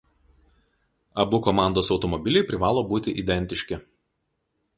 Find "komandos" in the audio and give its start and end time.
1.47-1.91